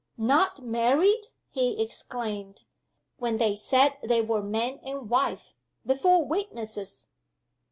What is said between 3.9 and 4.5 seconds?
they were